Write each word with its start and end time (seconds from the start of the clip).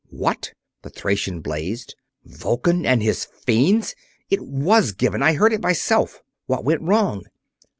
"What?" 0.09 0.53
the 0.81 0.89
Thracian 0.89 1.41
blazed. 1.41 1.93
"Vulcan 2.25 2.87
and 2.87 3.03
his 3.03 3.23
fiends! 3.23 3.93
It 4.31 4.41
was 4.43 4.93
given 4.93 5.21
I 5.21 5.33
heard 5.33 5.53
it 5.53 5.61
myself! 5.61 6.23
What 6.47 6.65
went 6.65 6.81
wrong?" 6.81 7.25